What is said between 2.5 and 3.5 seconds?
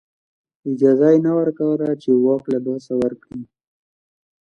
له لاسه ورکړي.